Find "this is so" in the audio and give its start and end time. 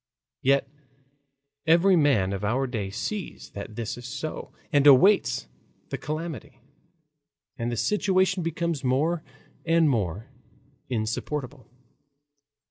3.75-4.51